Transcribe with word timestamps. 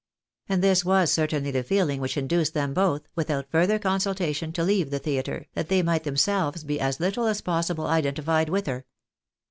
And 0.49 0.63
this 0.63 0.83
was 0.83 1.11
certainly 1.11 1.51
the 1.51 1.61
feeling 1.61 2.01
which 2.01 2.17
induced 2.17 2.55
them 2.55 2.73
both, 2.73 3.07
with 3.13 3.29
out 3.29 3.45
further 3.51 3.77
consultation, 3.77 4.51
to 4.53 4.63
leave 4.63 4.89
the 4.89 4.97
theatre, 4.97 5.45
that 5.53 5.69
they 5.69 5.83
might 5.83 6.05
themselves 6.05 6.63
be 6.63 6.79
as 6.79 6.99
little 6.99 7.27
as 7.27 7.41
possible 7.41 7.85
identified 7.85 8.49
with 8.49 8.65
her. 8.65 8.87